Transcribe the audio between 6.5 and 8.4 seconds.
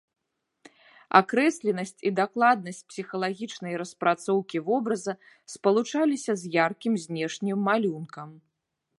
яркім знешнім малюнкам.